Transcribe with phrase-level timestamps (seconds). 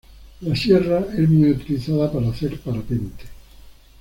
[0.41, 3.25] La sierra es muy utilizada para hacer parapente.